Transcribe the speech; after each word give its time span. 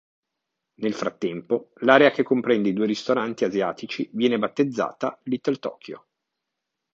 Nel 0.79 0.95
frattempo 0.95 1.73
l'area 1.81 2.09
che 2.09 2.23
comprende 2.23 2.69
i 2.69 2.73
due 2.73 2.87
ristoranti 2.87 3.43
asiatici 3.45 4.09
viene 4.13 4.39
battezzata 4.39 5.19
"Little 5.25 5.57
Tokyo". 5.59 6.07